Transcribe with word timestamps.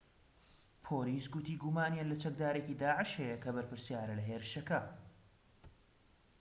پۆلیس 0.83 1.25
گوتی 1.33 1.53
گومانیان 1.63 2.07
لە 2.11 2.17
چەکدارێکی 2.23 2.79
داعش 2.81 3.11
هەیە 3.21 3.37
کە 3.43 3.49
بەرپرسیارە 3.55 4.13
لە 4.19 4.23
هێرشەکە 4.29 4.79